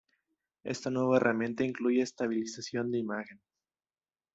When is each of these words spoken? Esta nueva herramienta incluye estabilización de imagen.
Esta 0.63 0.89
nueva 0.89 1.17
herramienta 1.17 1.63
incluye 1.63 2.01
estabilización 2.01 2.89
de 2.89 2.97
imagen. 2.97 3.39